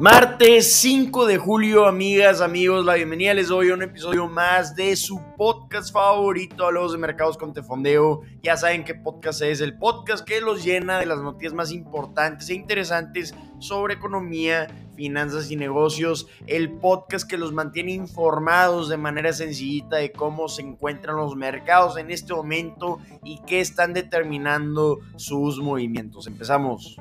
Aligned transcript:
Martes 0.00 0.74
5 0.76 1.26
de 1.26 1.38
julio, 1.38 1.86
amigas, 1.86 2.40
amigos, 2.40 2.86
la 2.86 2.94
bienvenida 2.94 3.34
les 3.34 3.48
doy 3.48 3.70
un 3.70 3.82
episodio 3.82 4.28
más 4.28 4.76
de 4.76 4.94
su 4.94 5.20
podcast 5.36 5.92
favorito, 5.92 6.64
Hablamos 6.64 6.92
de 6.92 6.98
Mercados 6.98 7.36
con 7.36 7.52
Tefondeo. 7.52 8.20
Ya 8.40 8.56
saben 8.56 8.84
qué 8.84 8.94
podcast 8.94 9.42
es, 9.42 9.60
el 9.60 9.76
podcast 9.76 10.24
que 10.24 10.40
los 10.40 10.62
llena 10.62 11.00
de 11.00 11.06
las 11.06 11.18
noticias 11.18 11.52
más 11.52 11.72
importantes 11.72 12.48
e 12.48 12.54
interesantes 12.54 13.34
sobre 13.58 13.94
economía, 13.94 14.68
finanzas 14.94 15.50
y 15.50 15.56
negocios, 15.56 16.28
el 16.46 16.70
podcast 16.78 17.28
que 17.28 17.36
los 17.36 17.52
mantiene 17.52 17.90
informados 17.90 18.88
de 18.88 18.98
manera 18.98 19.32
sencillita 19.32 19.96
de 19.96 20.12
cómo 20.12 20.46
se 20.46 20.62
encuentran 20.62 21.16
los 21.16 21.34
mercados 21.34 21.96
en 21.96 22.12
este 22.12 22.32
momento 22.32 23.00
y 23.24 23.40
qué 23.48 23.58
están 23.58 23.94
determinando 23.94 25.00
sus 25.16 25.58
movimientos. 25.58 26.28
Empezamos. 26.28 27.00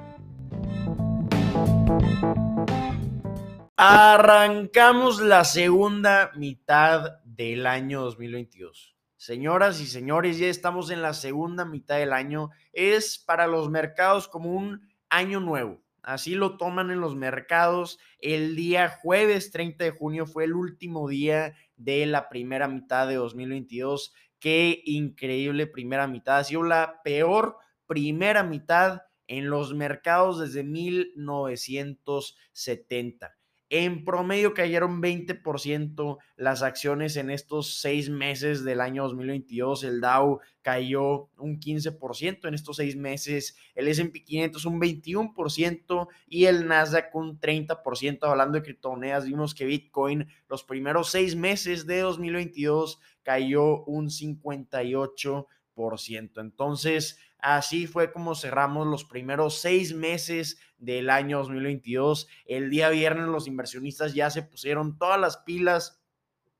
Arrancamos 3.79 5.21
la 5.21 5.43
segunda 5.43 6.31
mitad 6.35 7.19
del 7.25 7.67
año 7.67 8.01
2022. 8.01 8.95
Señoras 9.17 9.79
y 9.79 9.85
señores, 9.85 10.39
ya 10.39 10.47
estamos 10.47 10.89
en 10.89 11.03
la 11.03 11.13
segunda 11.13 11.63
mitad 11.63 11.99
del 11.99 12.11
año. 12.11 12.49
Es 12.73 13.19
para 13.19 13.45
los 13.45 13.69
mercados 13.69 14.27
como 14.27 14.49
un 14.49 14.89
año 15.09 15.39
nuevo. 15.41 15.79
Así 16.01 16.33
lo 16.33 16.57
toman 16.57 16.89
en 16.89 17.01
los 17.01 17.15
mercados. 17.15 17.99
El 18.17 18.55
día 18.55 18.89
jueves 18.89 19.51
30 19.51 19.83
de 19.83 19.91
junio 19.91 20.25
fue 20.25 20.45
el 20.45 20.55
último 20.55 21.07
día 21.07 21.53
de 21.75 22.07
la 22.07 22.29
primera 22.29 22.67
mitad 22.67 23.07
de 23.07 23.13
2022. 23.13 24.11
Qué 24.39 24.81
increíble 24.85 25.67
primera 25.67 26.07
mitad. 26.07 26.39
Ha 26.39 26.45
sido 26.45 26.63
la 26.63 27.01
peor 27.03 27.57
primera 27.85 28.41
mitad 28.41 29.03
en 29.27 29.51
los 29.51 29.75
mercados 29.75 30.39
desde 30.39 30.63
1970. 30.63 33.36
En 33.69 34.05
promedio 34.05 34.53
cayeron 34.53 35.01
20% 35.01 36.17
las 36.37 36.63
acciones 36.63 37.17
en 37.17 37.29
estos 37.29 37.81
seis 37.81 38.09
meses 38.09 38.63
del 38.63 38.79
año 38.79 39.03
2022. 39.03 39.83
El 39.83 39.99
Dow 39.99 40.39
cayó 40.61 41.29
un 41.37 41.59
15% 41.59 42.47
en 42.47 42.53
estos 42.53 42.77
seis 42.77 42.95
meses, 42.95 43.57
el 43.75 43.89
SP 43.91 44.23
500 44.23 44.63
un 44.63 44.79
21% 44.79 46.07
y 46.27 46.45
el 46.45 46.65
Nasdaq 46.65 47.13
un 47.13 47.41
30%. 47.41 48.19
Hablando 48.21 48.57
de 48.57 48.63
criptomonedas, 48.63 49.25
vimos 49.25 49.53
que 49.53 49.65
Bitcoin 49.65 50.29
los 50.47 50.63
primeros 50.63 51.09
seis 51.09 51.35
meses 51.35 51.85
de 51.85 51.99
2022 51.99 53.01
cayó 53.23 53.83
un 53.83 54.07
58%. 54.07 56.39
Entonces, 56.39 57.19
Así 57.39 57.87
fue 57.87 58.11
como 58.11 58.35
cerramos 58.35 58.87
los 58.87 59.05
primeros 59.05 59.59
seis 59.59 59.93
meses 59.93 60.59
del 60.77 61.09
año 61.09 61.39
2022. 61.39 62.27
El 62.45 62.69
día 62.69 62.89
viernes 62.89 63.27
los 63.27 63.47
inversionistas 63.47 64.13
ya 64.13 64.29
se 64.29 64.43
pusieron 64.43 64.97
todas 64.97 65.19
las 65.19 65.37
pilas, 65.37 66.01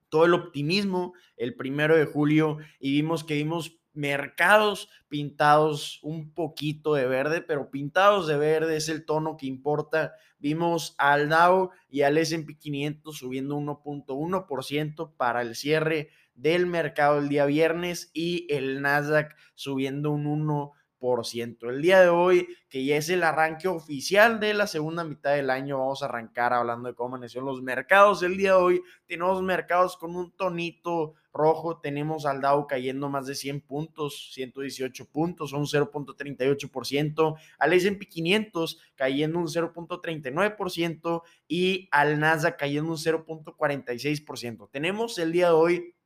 todo 0.10 0.26
el 0.26 0.34
optimismo 0.34 1.14
el 1.38 1.56
primero 1.56 1.96
de 1.96 2.06
julio 2.06 2.58
y 2.80 2.92
vimos 2.92 3.24
que 3.24 3.36
vimos 3.36 3.80
mercados 3.94 4.90
pintados 5.08 6.00
un 6.04 6.34
poquito 6.34 6.94
de 6.94 7.08
verde, 7.08 7.42
pero 7.42 7.72
pintados 7.72 8.28
de 8.28 8.38
verde 8.38 8.78
es 8.78 8.90
el 8.90 9.06
tono 9.06 9.38
que 9.38 9.48
importa. 9.48 10.14
Vimos 10.38 10.94
al 11.00 11.30
Dow 11.30 11.72
y 11.90 12.04
al 12.04 12.18
S&P 12.18 12.58
500 12.60 13.18
subiendo 13.18 13.56
1.1% 13.58 15.16
para 15.18 15.42
el 15.42 15.56
cierre 15.56 16.10
del 16.38 16.68
mercado 16.68 17.20
el 17.20 17.28
día 17.28 17.46
viernes 17.46 18.10
y 18.14 18.48
el 18.50 18.82
Nasdaq 18.82 19.36
subiendo 19.56 20.12
un 20.12 20.26
1%. 20.26 21.70
El 21.70 21.82
día 21.82 22.02
de 22.02 22.10
hoy, 22.10 22.48
que 22.70 22.86
ya 22.86 22.98
es 22.98 23.10
el 23.10 23.24
arranque 23.24 23.68
oficial 23.68 24.40
de 24.40 24.54
la 24.54 24.68
segunda 24.68 25.04
mitad 25.04 25.36
del 25.36 25.50
año, 25.50 25.80
vamos 25.80 26.02
a 26.02 26.06
arrancar 26.06 26.54
hablando 26.54 26.90
de 26.90 26.96
cómo 26.96 27.16
amanecieron 27.16 27.48
los 27.48 27.62
mercados. 27.62 28.24
El 28.24 28.38
día 28.38 28.52
de 28.52 28.58
hoy 28.58 28.82
tenemos 29.06 29.42
mercados 29.44 29.98
con 29.98 30.16
un 30.16 30.32
tonito 30.32 31.14
rojo, 31.34 31.80
tenemos 31.80 32.26
al 32.26 32.42
Dow 32.42 32.66
cayendo 32.68 33.10
más 33.10 33.28
de 33.28 33.36
100 33.36 33.62
puntos, 33.62 34.32
118 34.34 35.06
puntos, 35.12 35.54
un 35.54 35.66
0.38%, 35.66 37.36
al 37.60 37.74
S&P 37.74 38.08
500 38.08 38.80
cayendo 38.96 39.40
un 39.40 39.48
0.39% 39.48 41.22
y 41.48 41.88
al 41.92 42.20
Nasdaq 42.20 42.58
cayendo 42.58 42.92
un 42.92 42.98
0.46%. 42.98 44.70
Tenemos 44.72 45.20
el 45.20 45.32
día 45.32 45.48
de 45.48 45.54
hoy 45.54 45.97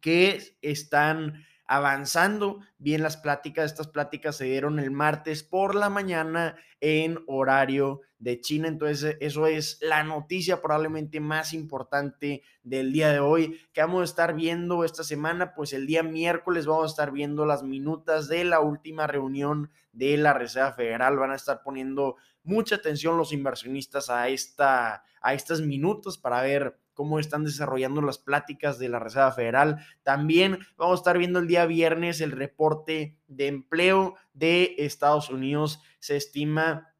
que 0.00 0.58
están 0.60 1.44
avanzando 1.72 2.60
bien 2.76 3.02
las 3.02 3.16
pláticas. 3.16 3.64
Estas 3.64 3.88
pláticas 3.88 4.36
se 4.36 4.44
dieron 4.44 4.78
el 4.78 4.90
martes 4.90 5.42
por 5.42 5.74
la 5.74 5.88
mañana 5.88 6.54
en 6.82 7.18
horario 7.26 8.02
de 8.18 8.42
China. 8.42 8.68
Entonces, 8.68 9.16
eso 9.20 9.46
es 9.46 9.78
la 9.80 10.02
noticia 10.02 10.60
probablemente 10.60 11.18
más 11.18 11.54
importante 11.54 12.42
del 12.62 12.92
día 12.92 13.08
de 13.10 13.20
hoy 13.20 13.58
que 13.72 13.80
vamos 13.80 14.02
a 14.02 14.04
estar 14.04 14.34
viendo 14.34 14.84
esta 14.84 15.02
semana. 15.02 15.54
Pues 15.54 15.72
el 15.72 15.86
día 15.86 16.02
miércoles 16.02 16.66
vamos 16.66 16.84
a 16.84 16.92
estar 16.92 17.10
viendo 17.10 17.46
las 17.46 17.62
minutas 17.62 18.28
de 18.28 18.44
la 18.44 18.60
última 18.60 19.06
reunión 19.06 19.70
de 19.92 20.18
la 20.18 20.34
Reserva 20.34 20.72
Federal. 20.72 21.16
Van 21.16 21.30
a 21.30 21.36
estar 21.36 21.62
poniendo 21.62 22.16
mucha 22.42 22.74
atención 22.74 23.16
los 23.16 23.32
inversionistas 23.32 24.10
a, 24.10 24.28
esta, 24.28 25.04
a 25.22 25.32
estas 25.32 25.62
minutos 25.62 26.18
para 26.18 26.42
ver 26.42 26.78
cómo 26.94 27.18
están 27.18 27.44
desarrollando 27.44 28.02
las 28.02 28.18
pláticas 28.18 28.78
de 28.78 28.88
la 28.88 28.98
Reserva 28.98 29.32
Federal. 29.32 29.84
También 30.02 30.58
vamos 30.76 30.98
a 30.98 31.00
estar 31.00 31.18
viendo 31.18 31.38
el 31.38 31.46
día 31.46 31.66
viernes 31.66 32.20
el 32.20 32.32
reporte 32.32 33.18
de 33.26 33.46
empleo 33.48 34.14
de 34.32 34.74
Estados 34.78 35.30
Unidos. 35.30 35.80
Se 35.98 36.16
estima 36.16 36.92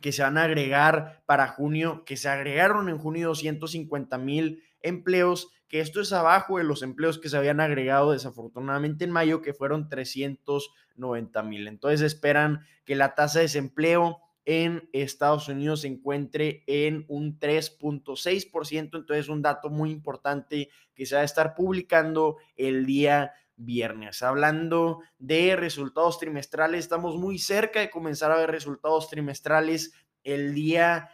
que 0.00 0.12
se 0.12 0.22
van 0.22 0.38
a 0.38 0.44
agregar 0.44 1.22
para 1.26 1.48
junio, 1.48 2.04
que 2.04 2.16
se 2.16 2.28
agregaron 2.28 2.88
en 2.88 2.98
junio 2.98 3.28
250 3.28 4.18
mil 4.18 4.62
empleos, 4.80 5.48
que 5.68 5.80
esto 5.80 6.00
es 6.00 6.12
abajo 6.12 6.58
de 6.58 6.64
los 6.64 6.82
empleos 6.82 7.18
que 7.18 7.28
se 7.28 7.36
habían 7.36 7.60
agregado 7.60 8.12
desafortunadamente 8.12 9.04
en 9.04 9.10
mayo, 9.10 9.42
que 9.42 9.54
fueron 9.54 9.88
390 9.88 11.42
mil. 11.42 11.66
Entonces 11.66 12.02
esperan 12.02 12.60
que 12.84 12.94
la 12.94 13.14
tasa 13.14 13.40
de 13.40 13.44
desempleo 13.46 14.20
en 14.46 14.88
Estados 14.92 15.48
Unidos 15.48 15.82
se 15.82 15.88
encuentre 15.88 16.62
en 16.68 17.04
un 17.08 17.38
3.6%, 17.38 18.96
entonces 18.96 19.28
un 19.28 19.42
dato 19.42 19.68
muy 19.68 19.90
importante 19.90 20.70
que 20.94 21.04
se 21.04 21.16
va 21.16 21.22
a 21.22 21.24
estar 21.24 21.54
publicando 21.54 22.36
el 22.56 22.86
día 22.86 23.32
viernes. 23.56 24.22
Hablando 24.22 25.00
de 25.18 25.56
resultados 25.56 26.18
trimestrales, 26.20 26.80
estamos 26.80 27.16
muy 27.16 27.38
cerca 27.38 27.80
de 27.80 27.90
comenzar 27.90 28.30
a 28.30 28.36
ver 28.36 28.52
resultados 28.52 29.08
trimestrales 29.10 29.92
el 30.22 30.54
día 30.54 31.10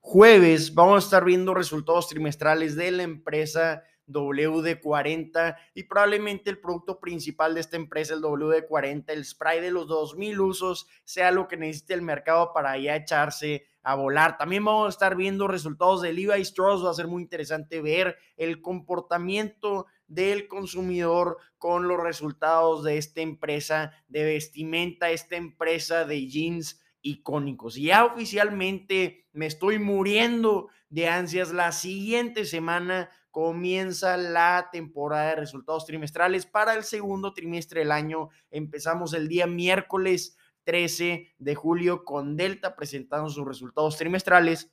jueves. 0.00 0.74
Vamos 0.74 1.04
a 1.04 1.06
estar 1.06 1.24
viendo 1.24 1.52
resultados 1.52 2.08
trimestrales 2.08 2.76
de 2.76 2.90
la 2.92 3.02
empresa 3.02 3.82
WD-40 4.08 5.56
y 5.74 5.84
probablemente 5.84 6.50
el 6.50 6.58
producto 6.58 7.00
principal 7.00 7.54
de 7.54 7.60
esta 7.60 7.76
empresa, 7.76 8.14
el 8.14 8.22
WD-40, 8.22 9.04
el 9.08 9.24
spray 9.24 9.60
de 9.60 9.70
los 9.70 9.86
2000 9.86 10.40
usos, 10.40 10.86
sea 11.04 11.30
lo 11.30 11.48
que 11.48 11.56
necesite 11.56 11.94
el 11.94 12.02
mercado 12.02 12.52
para 12.52 12.76
ya 12.78 12.96
echarse 12.96 13.66
a 13.82 13.94
volar. 13.94 14.38
También 14.38 14.64
vamos 14.64 14.86
a 14.86 14.90
estar 14.90 15.14
viendo 15.14 15.46
resultados 15.46 16.02
de 16.02 16.12
Levi 16.12 16.40
Strauss, 16.40 16.84
va 16.84 16.90
a 16.90 16.94
ser 16.94 17.06
muy 17.06 17.22
interesante 17.22 17.82
ver 17.82 18.16
el 18.36 18.62
comportamiento 18.62 19.86
del 20.06 20.48
consumidor 20.48 21.38
con 21.58 21.88
los 21.88 22.00
resultados 22.00 22.84
de 22.84 22.98
esta 22.98 23.20
empresa 23.20 23.92
de 24.08 24.24
vestimenta, 24.24 25.10
esta 25.10 25.36
empresa 25.36 26.04
de 26.04 26.26
jeans 26.26 26.80
icónicos. 27.02 27.76
Ya 27.76 28.04
oficialmente 28.06 29.28
me 29.32 29.46
estoy 29.46 29.78
muriendo 29.78 30.68
de 30.88 31.08
ansias. 31.08 31.52
La 31.52 31.72
siguiente 31.72 32.46
semana 32.46 33.10
comienza 33.34 34.16
la 34.16 34.68
temporada 34.70 35.30
de 35.30 35.34
resultados 35.34 35.84
trimestrales 35.86 36.46
para 36.46 36.72
el 36.74 36.84
segundo 36.84 37.34
trimestre 37.34 37.80
del 37.80 37.90
año. 37.90 38.28
Empezamos 38.52 39.12
el 39.12 39.26
día 39.26 39.48
miércoles 39.48 40.36
13 40.62 41.34
de 41.36 41.54
julio 41.56 42.04
con 42.04 42.36
Delta 42.36 42.76
presentando 42.76 43.28
sus 43.28 43.44
resultados 43.44 43.96
trimestrales. 43.96 44.72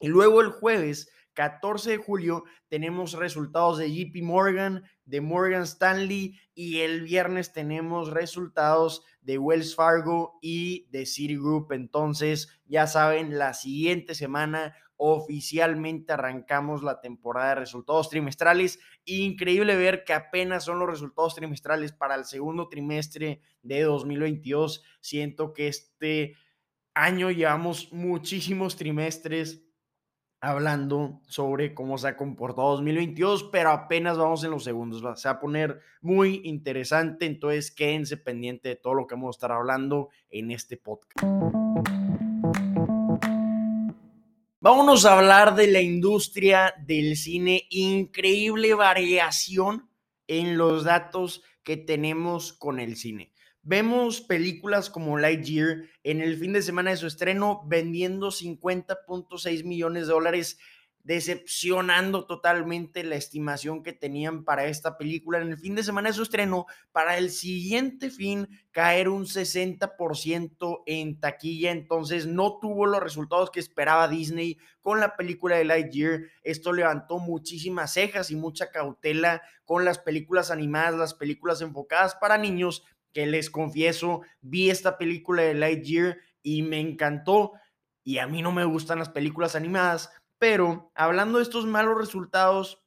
Y 0.00 0.08
luego 0.08 0.42
el 0.42 0.50
jueves 0.50 1.08
14 1.32 1.92
de 1.92 1.96
julio 1.96 2.44
tenemos 2.68 3.14
resultados 3.14 3.78
de 3.78 3.90
JP 3.90 4.22
Morgan, 4.22 4.84
de 5.06 5.22
Morgan 5.22 5.62
Stanley 5.62 6.38
y 6.54 6.80
el 6.80 7.04
viernes 7.04 7.54
tenemos 7.54 8.10
resultados 8.10 9.02
de 9.22 9.38
Wells 9.38 9.74
Fargo 9.74 10.38
y 10.42 10.86
de 10.90 11.06
Citigroup. 11.06 11.72
Entonces, 11.72 12.50
ya 12.66 12.86
saben, 12.86 13.38
la 13.38 13.54
siguiente 13.54 14.14
semana 14.14 14.76
oficialmente 14.96 16.12
arrancamos 16.12 16.82
la 16.82 17.00
temporada 17.00 17.50
de 17.50 17.54
resultados 17.56 18.08
trimestrales. 18.08 18.78
Increíble 19.04 19.76
ver 19.76 20.04
que 20.04 20.12
apenas 20.12 20.64
son 20.64 20.78
los 20.78 20.88
resultados 20.88 21.34
trimestrales 21.34 21.92
para 21.92 22.14
el 22.14 22.24
segundo 22.24 22.68
trimestre 22.68 23.40
de 23.62 23.82
2022. 23.82 24.82
Siento 25.00 25.52
que 25.52 25.68
este 25.68 26.36
año 26.94 27.30
llevamos 27.30 27.92
muchísimos 27.92 28.76
trimestres 28.76 29.64
hablando 30.44 31.22
sobre 31.26 31.74
cómo 31.74 31.96
se 31.96 32.08
ha 32.08 32.16
comportado 32.16 32.72
2022, 32.72 33.44
pero 33.44 33.70
apenas 33.70 34.18
vamos 34.18 34.44
en 34.44 34.50
los 34.50 34.64
segundos. 34.64 35.02
Se 35.20 35.28
va 35.28 35.34
a 35.34 35.40
poner 35.40 35.80
muy 36.02 36.42
interesante, 36.44 37.26
entonces 37.26 37.70
quédense 37.70 38.16
pendiente 38.16 38.68
de 38.68 38.76
todo 38.76 38.94
lo 38.94 39.06
que 39.06 39.14
vamos 39.14 39.36
a 39.36 39.38
estar 39.38 39.52
hablando 39.52 40.10
en 40.28 40.50
este 40.50 40.76
podcast. 40.76 41.24
Vámonos 44.64 45.04
a 45.04 45.18
hablar 45.18 45.56
de 45.56 45.66
la 45.66 45.82
industria 45.82 46.74
del 46.86 47.18
cine. 47.18 47.66
Increíble 47.68 48.72
variación 48.72 49.90
en 50.26 50.56
los 50.56 50.84
datos 50.84 51.42
que 51.62 51.76
tenemos 51.76 52.54
con 52.54 52.80
el 52.80 52.96
cine. 52.96 53.34
Vemos 53.60 54.22
películas 54.22 54.88
como 54.88 55.18
Lightyear 55.18 55.82
en 56.02 56.22
el 56.22 56.38
fin 56.38 56.54
de 56.54 56.62
semana 56.62 56.92
de 56.92 56.96
su 56.96 57.06
estreno 57.06 57.60
vendiendo 57.66 58.28
50.6 58.28 59.64
millones 59.64 60.06
de 60.06 60.12
dólares 60.14 60.58
decepcionando 61.04 62.26
totalmente 62.26 63.04
la 63.04 63.16
estimación 63.16 63.82
que 63.82 63.92
tenían 63.92 64.42
para 64.42 64.66
esta 64.66 64.96
película. 64.96 65.38
En 65.38 65.48
el 65.48 65.58
fin 65.58 65.74
de 65.74 65.84
semana 65.84 66.08
de 66.08 66.14
su 66.14 66.22
estreno, 66.22 66.66
para 66.92 67.18
el 67.18 67.30
siguiente 67.30 68.10
fin 68.10 68.48
caer 68.70 69.10
un 69.10 69.26
60% 69.26 70.82
en 70.86 71.20
taquilla, 71.20 71.70
entonces 71.72 72.26
no 72.26 72.58
tuvo 72.58 72.86
los 72.86 73.02
resultados 73.02 73.50
que 73.50 73.60
esperaba 73.60 74.08
Disney 74.08 74.56
con 74.80 74.98
la 74.98 75.14
película 75.14 75.56
de 75.56 75.64
Lightyear, 75.64 76.22
esto 76.42 76.72
levantó 76.72 77.18
muchísimas 77.18 77.92
cejas 77.92 78.30
y 78.30 78.36
mucha 78.36 78.70
cautela 78.70 79.42
con 79.64 79.84
las 79.84 79.98
películas 79.98 80.50
animadas, 80.50 80.94
las 80.94 81.14
películas 81.14 81.60
enfocadas 81.60 82.14
para 82.14 82.38
niños, 82.38 82.84
que 83.12 83.26
les 83.26 83.48
confieso, 83.48 84.22
vi 84.40 84.70
esta 84.70 84.98
película 84.98 85.42
de 85.42 85.54
Lightyear 85.54 86.18
y 86.42 86.62
me 86.62 86.80
encantó, 86.80 87.52
y 88.02 88.18
a 88.18 88.26
mí 88.26 88.42
no 88.42 88.52
me 88.52 88.64
gustan 88.64 88.98
las 88.98 89.08
películas 89.08 89.54
animadas, 89.54 90.10
pero 90.44 90.92
hablando 90.94 91.38
de 91.38 91.44
estos 91.44 91.64
malos 91.64 91.96
resultados, 91.96 92.84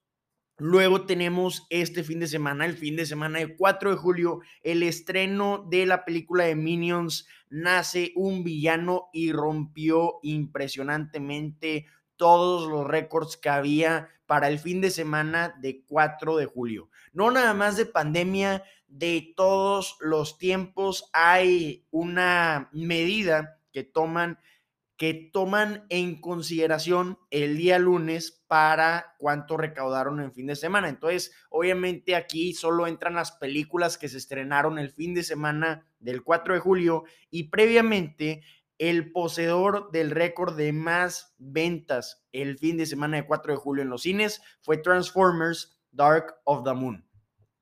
luego 0.60 1.08
tenemos 1.08 1.66
este 1.72 2.04
fin 2.04 2.20
de 2.20 2.28
semana, 2.28 2.68
el 2.68 2.78
fin 2.78 2.96
de 2.96 3.08
semana 3.08 3.40
del 3.40 3.56
4 3.56 3.90
de 3.90 3.98
julio, 3.98 4.42
el 4.62 4.84
estreno 4.84 5.66
de 5.68 5.88
la 5.88 6.06
película 6.06 6.44
de 6.44 6.56
Minions, 6.56 7.28
nace 7.50 8.12
un 8.16 8.44
villano 8.44 9.10
y 9.12 9.32
rompió 9.32 10.20
impresionantemente 10.22 11.88
todos 12.16 12.70
los 12.70 12.86
récords 12.86 13.38
que 13.38 13.50
había 13.50 14.08
para 14.28 14.50
el 14.50 14.60
fin 14.60 14.80
de 14.80 14.92
semana 14.92 15.56
de 15.60 15.84
4 15.88 16.38
de 16.38 16.46
julio. 16.46 16.92
No 17.12 17.32
nada 17.32 17.56
más 17.56 17.76
de 17.76 17.88
pandemia, 17.88 18.66
de 18.88 19.34
todos 19.36 19.98
los 20.00 20.38
tiempos 20.38 21.10
hay 21.12 21.88
una 21.90 22.70
medida 22.72 23.60
que 23.72 23.84
toman 23.84 24.38
que 24.98 25.30
toman 25.32 25.86
en 25.90 26.20
consideración 26.20 27.20
el 27.30 27.56
día 27.56 27.78
lunes 27.78 28.44
para 28.48 29.16
cuánto 29.20 29.56
recaudaron 29.56 30.20
en 30.20 30.34
fin 30.34 30.48
de 30.48 30.56
semana. 30.56 30.90
Entonces, 30.90 31.32
obviamente 31.50 32.16
aquí 32.16 32.54
solo 32.54 32.88
entran 32.88 33.14
las 33.14 33.32
películas 33.32 33.98
que 34.00 34.10
se 34.10 34.18
estrenaron 34.18 34.80
el 34.80 34.90
fin 34.90 35.14
de 35.14 35.24
semana 35.24 35.86
del 36.00 36.24
4 36.24 36.56
de 36.56 36.60
julio 36.60 37.04
y 37.30 37.50
previamente 37.50 38.42
el 38.80 39.12
poseedor 39.12 39.92
del 39.92 40.12
récord 40.12 40.56
de 40.56 40.74
más 40.74 41.36
ventas 41.38 42.28
el 42.32 42.58
fin 42.58 42.78
de 42.78 42.86
semana 42.86 43.18
de 43.18 43.26
4 43.26 43.54
de 43.54 43.58
julio 43.58 43.84
en 43.84 43.90
los 43.90 44.04
cines 44.04 44.42
fue 44.62 44.78
Transformers 44.78 45.80
Dark 45.92 46.36
of 46.44 46.64
the 46.64 46.74
Moon. 46.74 47.07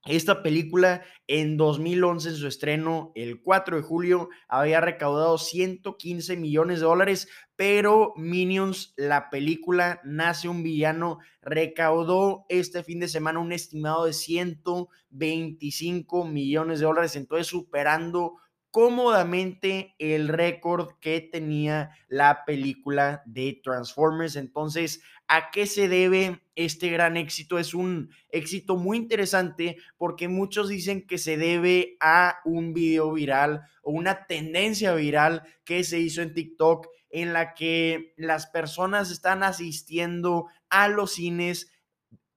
Esta 0.06 0.44
película 0.44 1.02
en 1.26 1.58
2011, 1.58 2.30
en 2.30 2.36
su 2.36 2.46
estreno, 2.46 3.12
el 3.16 3.42
4 3.42 3.78
de 3.78 3.82
julio, 3.82 4.30
había 4.48 4.80
recaudado 4.80 5.40
115 5.40 6.38
millones 6.38 6.80
de 6.80 6.86
dólares, 6.86 7.28
pero 7.56 8.14
Minions, 8.16 8.94
la 8.98 9.32
película 9.32 10.02
Nace 10.04 10.48
un 10.48 10.62
villano, 10.62 11.18
recaudó 11.42 12.46
este 12.50 12.84
fin 12.84 13.00
de 13.00 13.08
semana 13.08 13.40
un 13.40 13.52
estimado 13.52 14.06
de 14.06 14.14
125 14.14 16.26
millones 16.26 16.80
de 16.80 16.86
dólares, 16.86 17.16
entonces 17.16 17.48
superando 17.48 18.36
cómodamente 18.76 19.96
el 20.00 20.28
récord 20.28 21.00
que 21.00 21.22
tenía 21.22 21.92
la 22.10 22.44
película 22.44 23.24
de 23.26 23.62
Transformers. 23.64 24.36
Entonces, 24.36 25.02
¿a 25.30 25.50
qué 25.50 25.66
se 25.66 25.88
debe 25.88 26.42
este 26.56 26.90
gran 26.90 27.16
éxito? 27.16 27.58
Es 27.58 27.74
un 27.74 28.10
éxito 28.32 28.76
muy 28.76 28.98
interesante 28.98 29.78
porque 29.96 30.28
muchos 30.28 30.68
dicen 30.68 31.08
que 31.08 31.18
se 31.18 31.38
debe 31.38 31.96
a 32.02 32.40
un 32.44 32.74
video 32.74 33.14
viral 33.14 33.62
o 33.82 33.92
una 33.92 34.28
tendencia 34.28 34.94
viral 34.94 35.44
que 35.64 35.86
se 35.86 36.00
hizo 36.00 36.22
en 36.22 36.34
TikTok 36.34 36.90
en 37.12 37.32
la 37.32 37.54
que 37.54 38.14
las 38.18 38.46
personas 38.46 39.10
están 39.10 39.44
asistiendo 39.44 40.48
a 40.70 40.90
los 40.90 41.14
cines 41.14 41.72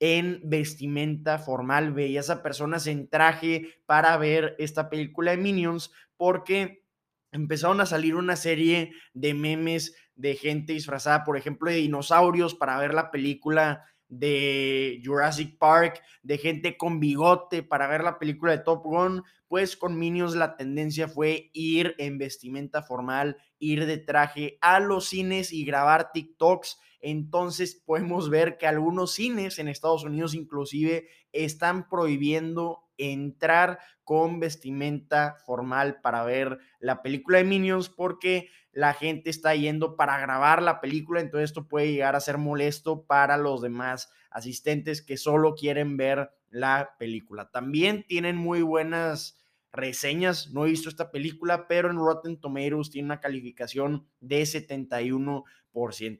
en 0.00 0.40
vestimenta 0.44 1.38
formal, 1.38 1.92
veías 1.92 2.30
a 2.30 2.42
personas 2.42 2.86
en 2.86 3.08
traje 3.08 3.80
para 3.86 4.16
ver 4.16 4.54
esta 4.58 4.88
película 4.90 5.32
de 5.32 5.38
Minions 5.38 5.92
porque 6.16 6.84
empezaron 7.32 7.80
a 7.80 7.86
salir 7.86 8.14
una 8.14 8.36
serie 8.36 8.92
de 9.12 9.34
memes 9.34 9.96
de 10.14 10.34
gente 10.34 10.72
disfrazada, 10.72 11.24
por 11.24 11.36
ejemplo, 11.36 11.70
de 11.70 11.76
dinosaurios 11.76 12.54
para 12.54 12.78
ver 12.78 12.94
la 12.94 13.10
película 13.10 13.84
de 14.08 15.00
Jurassic 15.04 15.58
Park, 15.58 16.02
de 16.22 16.38
gente 16.38 16.76
con 16.76 16.98
bigote 16.98 17.62
para 17.62 17.86
ver 17.86 18.02
la 18.02 18.18
película 18.18 18.52
de 18.52 18.64
Top 18.64 18.82
Gun, 18.84 19.22
pues 19.48 19.76
con 19.76 19.98
Minions 19.98 20.34
la 20.34 20.56
tendencia 20.56 21.08
fue 21.08 21.50
ir 21.52 21.94
en 21.98 22.18
vestimenta 22.18 22.82
formal, 22.82 23.36
ir 23.58 23.86
de 23.86 23.98
traje 23.98 24.58
a 24.60 24.80
los 24.80 25.08
cines 25.08 25.52
y 25.52 25.64
grabar 25.64 26.12
TikToks. 26.12 26.78
Entonces 27.00 27.74
podemos 27.74 28.30
ver 28.30 28.58
que 28.58 28.66
algunos 28.66 29.12
cines 29.12 29.58
en 29.58 29.68
Estados 29.68 30.04
Unidos 30.04 30.34
inclusive 30.34 31.08
están 31.32 31.88
prohibiendo 31.88 32.84
entrar 32.96 33.78
con 34.04 34.40
vestimenta 34.40 35.36
formal 35.46 36.00
para 36.00 36.24
ver 36.24 36.58
la 36.80 37.02
película 37.02 37.38
de 37.38 37.44
Minions 37.44 37.88
porque 37.88 38.48
la 38.72 38.94
gente 38.94 39.30
está 39.30 39.54
yendo 39.54 39.96
para 39.96 40.18
grabar 40.18 40.62
la 40.62 40.80
película, 40.80 41.20
entonces 41.20 41.50
esto 41.50 41.68
puede 41.68 41.92
llegar 41.92 42.16
a 42.16 42.20
ser 42.20 42.38
molesto 42.38 43.04
para 43.04 43.36
los 43.36 43.62
demás 43.62 44.10
asistentes 44.30 45.02
que 45.02 45.16
solo 45.16 45.54
quieren 45.54 45.96
ver 45.96 46.30
la 46.50 46.94
película. 46.98 47.50
También 47.50 48.04
tienen 48.06 48.36
muy 48.36 48.62
buenas 48.62 49.38
reseñas, 49.72 50.50
no 50.52 50.64
he 50.64 50.70
visto 50.70 50.88
esta 50.88 51.10
película, 51.10 51.66
pero 51.68 51.90
en 51.90 51.96
Rotten 51.96 52.40
Tomatoes 52.40 52.90
tiene 52.90 53.06
una 53.06 53.20
calificación 53.20 54.06
de 54.20 54.42
71%. 54.42 55.44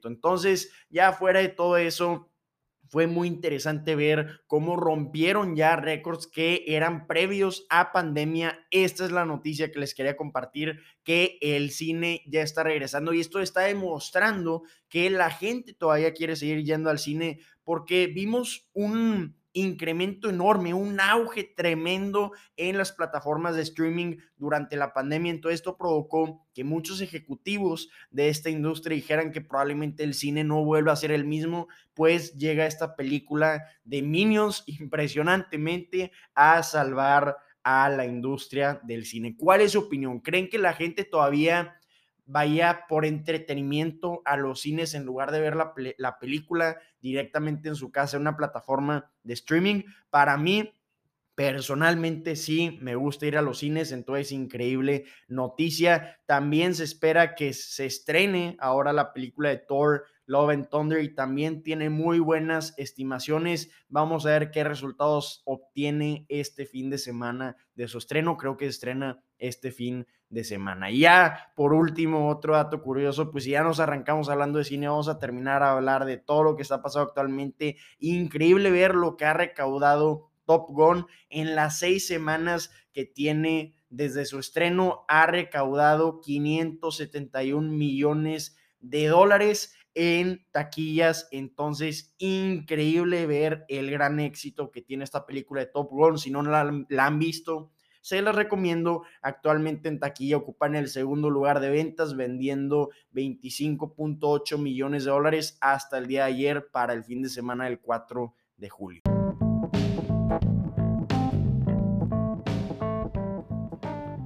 Entonces, 0.07 0.71
ya 0.89 1.13
fuera 1.13 1.39
de 1.39 1.49
todo 1.49 1.77
eso, 1.77 2.29
fue 2.89 3.05
muy 3.05 3.27
interesante 3.27 3.95
ver 3.95 4.41
cómo 4.47 4.75
rompieron 4.75 5.55
ya 5.55 5.75
récords 5.75 6.25
que 6.25 6.63
eran 6.67 7.05
previos 7.05 7.65
a 7.69 7.91
pandemia. 7.91 8.65
Esta 8.71 9.05
es 9.05 9.11
la 9.11 9.25
noticia 9.25 9.71
que 9.71 9.79
les 9.79 9.93
quería 9.93 10.17
compartir, 10.17 10.81
que 11.03 11.37
el 11.41 11.69
cine 11.69 12.23
ya 12.25 12.41
está 12.41 12.63
regresando 12.63 13.13
y 13.13 13.19
esto 13.19 13.39
está 13.39 13.61
demostrando 13.61 14.63
que 14.87 15.09
la 15.11 15.29
gente 15.29 15.73
todavía 15.73 16.13
quiere 16.13 16.35
seguir 16.35 16.63
yendo 16.63 16.89
al 16.89 16.97
cine 16.97 17.39
porque 17.63 18.07
vimos 18.07 18.67
un 18.73 19.38
incremento 19.59 20.29
enorme, 20.29 20.73
un 20.73 20.99
auge 20.99 21.43
tremendo 21.55 22.31
en 22.57 22.77
las 22.77 22.91
plataformas 22.91 23.55
de 23.55 23.61
streaming 23.61 24.17
durante 24.37 24.75
la 24.75 24.93
pandemia. 24.93 25.31
Entonces 25.31 25.59
esto 25.59 25.77
provocó 25.77 26.45
que 26.53 26.63
muchos 26.63 27.01
ejecutivos 27.01 27.89
de 28.11 28.29
esta 28.29 28.49
industria 28.49 28.95
dijeran 28.95 29.31
que 29.31 29.41
probablemente 29.41 30.03
el 30.03 30.13
cine 30.13 30.43
no 30.43 30.63
vuelva 30.63 30.93
a 30.93 30.97
ser 30.97 31.11
el 31.11 31.25
mismo, 31.25 31.67
pues 31.93 32.35
llega 32.35 32.65
esta 32.65 32.95
película 32.95 33.63
de 33.83 34.01
Minions 34.01 34.63
impresionantemente 34.79 36.11
a 36.33 36.63
salvar 36.63 37.37
a 37.63 37.89
la 37.89 38.05
industria 38.05 38.79
del 38.83 39.05
cine. 39.05 39.35
¿Cuál 39.37 39.61
es 39.61 39.73
su 39.73 39.79
opinión? 39.79 40.19
¿Creen 40.19 40.49
que 40.49 40.57
la 40.57 40.73
gente 40.73 41.03
todavía 41.03 41.78
vaya 42.29 42.85
por 42.87 43.05
entretenimiento 43.05 44.21
a 44.23 44.37
los 44.37 44.61
cines 44.61 44.93
en 44.93 45.03
lugar 45.03 45.31
de 45.31 45.41
ver 45.41 45.55
la, 45.55 45.73
la, 45.97 46.19
película 46.19 46.77
directamente 47.01 47.69
en 47.69 47.75
su 47.75 47.91
casa 47.91 48.17
en 48.17 48.21
una 48.21 48.37
plataforma 48.37 49.11
de 49.23 49.33
streaming. 49.33 49.83
Para 50.11 50.37
mí, 50.37 50.71
personalmente 51.33 52.35
sí, 52.35 52.77
me 52.81 52.93
gusta 52.95 53.25
ir 53.25 53.35
a 53.35 53.41
los 53.41 53.57
cines, 53.57 53.91
entonces 53.91 54.31
increíble 54.31 55.05
noticia. 55.27 56.19
También 56.27 56.75
se 56.75 56.83
espera 56.83 57.33
que 57.33 57.51
se 57.53 57.87
estrene 57.87 58.57
ahora 58.59 58.93
la 58.93 59.11
película 59.11 59.49
de 59.49 59.57
Thor. 59.57 60.05
Love 60.27 60.51
and 60.51 60.69
Thunder 60.69 61.03
y 61.03 61.15
también 61.15 61.63
tiene 61.63 61.89
muy 61.89 62.19
buenas 62.19 62.75
estimaciones. 62.77 63.71
Vamos 63.87 64.27
a 64.27 64.29
ver 64.29 64.51
qué 64.51 64.63
resultados 64.63 65.41
obtiene 65.45 66.27
este 66.29 66.67
fin 66.67 66.91
de 66.91 66.99
semana 66.99 67.55
de 67.73 67.87
su 67.87 67.97
estreno. 67.97 68.37
Creo 68.37 68.55
que 68.55 68.65
se 68.65 68.69
estrena 68.69 69.23
este 69.39 69.71
fin 69.71 70.05
de 70.29 70.43
semana. 70.43 70.91
Y 70.91 70.99
ya, 70.99 71.51
por 71.55 71.73
último, 71.73 72.29
otro 72.29 72.53
dato 72.53 72.81
curioso, 72.81 73.31
pues 73.31 73.43
si 73.43 73.51
ya 73.51 73.63
nos 73.63 73.79
arrancamos 73.79 74.29
hablando 74.29 74.59
de 74.59 74.65
cine, 74.65 74.87
vamos 74.87 75.07
a 75.07 75.19
terminar 75.19 75.63
a 75.63 75.71
hablar 75.71 76.05
de 76.05 76.17
todo 76.17 76.43
lo 76.43 76.55
que 76.55 76.61
está 76.61 76.81
pasando 76.81 77.07
actualmente. 77.07 77.77
Increíble 77.99 78.71
ver 78.71 78.95
lo 78.95 79.17
que 79.17 79.25
ha 79.25 79.33
recaudado 79.33 80.29
Top 80.45 80.69
Gun 80.69 81.07
en 81.29 81.55
las 81.55 81.79
seis 81.79 82.07
semanas 82.07 82.71
que 82.93 83.05
tiene 83.05 83.75
desde 83.89 84.25
su 84.25 84.39
estreno, 84.39 85.05
ha 85.07 85.25
recaudado 85.25 86.21
571 86.21 87.71
millones 87.71 88.55
de 88.79 89.07
dólares 89.07 89.75
en 89.95 90.45
taquillas. 90.51 91.27
Entonces, 91.31 92.13
increíble 92.19 93.25
ver 93.25 93.65
el 93.67 93.89
gran 93.89 94.19
éxito 94.19 94.71
que 94.71 94.81
tiene 94.81 95.03
esta 95.03 95.25
película 95.25 95.61
de 95.61 95.67
Top 95.67 95.89
Gun. 95.89 96.19
Si 96.19 96.29
no 96.29 96.43
la, 96.43 96.85
la 96.87 97.05
han 97.05 97.19
visto, 97.19 97.71
se 98.09 98.23
las 98.23 98.35
recomiendo. 98.35 99.03
Actualmente 99.21 99.87
en 99.87 99.99
taquilla 99.99 100.37
ocupan 100.37 100.75
el 100.75 100.87
segundo 100.87 101.29
lugar 101.29 101.59
de 101.59 101.69
ventas, 101.69 102.15
vendiendo 102.15 102.89
25.8 103.13 104.57
millones 104.57 105.05
de 105.05 105.11
dólares 105.11 105.59
hasta 105.61 105.99
el 105.99 106.07
día 106.07 106.25
de 106.25 106.31
ayer 106.31 106.69
para 106.71 106.93
el 106.93 107.03
fin 107.03 107.21
de 107.21 107.29
semana 107.29 107.65
del 107.65 107.79
4 107.79 108.33
de 108.57 108.69
julio. 108.69 109.01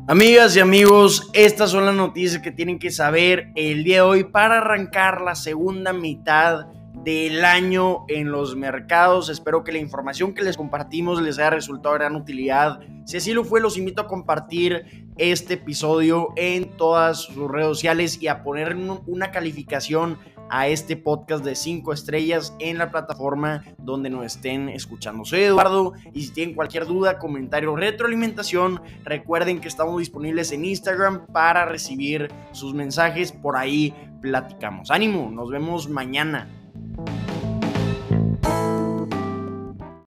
Amigas 0.08 0.56
y 0.56 0.62
amigos, 0.62 1.30
estas 1.34 1.72
son 1.72 1.86
las 1.86 1.96
noticias 1.96 2.42
que 2.42 2.52
tienen 2.52 2.80
que 2.80 2.92
saber 2.92 3.52
el 3.56 3.84
día 3.84 3.98
de 3.98 4.02
hoy 4.02 4.24
para 4.24 4.60
arrancar 4.60 5.20
la 5.22 5.36
segunda 5.36 5.92
mitad 5.92 6.68
del 7.04 7.44
año 7.44 8.06
en 8.08 8.32
los 8.32 8.56
mercados. 8.56 9.30
Espero 9.30 9.64
que 9.64 9.72
la 9.72 9.80
información 9.80 10.34
que 10.34 10.42
les 10.42 10.58
compartimos 10.58 11.22
les 11.22 11.38
haya 11.38 11.50
resultado 11.50 11.94
de 11.94 12.00
gran 12.00 12.16
utilidad. 12.16 12.80
Si 13.06 13.18
así 13.18 13.34
lo 13.34 13.44
fue, 13.44 13.60
los 13.62 13.78
invito 13.78 14.02
a 14.02 14.08
compartir 14.08 15.08
este 15.18 15.56
episodio 15.56 16.30
en 16.36 16.76
todas 16.78 17.24
sus 17.24 17.50
redes 17.50 17.68
sociales 17.68 18.22
y 18.22 18.28
a 18.28 18.44
poner 18.44 18.76
una 19.06 19.32
calificación 19.32 20.18
a 20.50 20.68
este 20.68 20.96
podcast 20.96 21.44
de 21.44 21.56
5 21.56 21.94
estrellas 21.94 22.54
en 22.60 22.78
la 22.78 22.92
plataforma 22.92 23.64
donde 23.80 24.10
nos 24.10 24.26
estén 24.26 24.70
escuchando. 24.70 25.26
Soy 25.26 25.42
Eduardo 25.42 25.94
y 26.14 26.24
si 26.24 26.32
tienen 26.32 26.56
cualquier 26.56 26.86
duda, 26.86 27.18
comentario, 27.18 27.76
retroalimentación, 27.76 28.82
recuerden 29.04 29.60
que 29.60 29.68
estamos 29.68 29.98
disponibles 30.00 30.52
en 30.52 30.66
Instagram 30.66 31.26
para 31.28 31.66
recibir 31.66 32.32
sus 32.52 32.74
mensajes. 32.74 33.32
Por 33.32 33.58
ahí 33.58 33.94
platicamos. 34.22 34.92
Ánimo, 34.92 35.32
nos 35.32 35.50
vemos 35.50 35.90
mañana. 35.90 36.63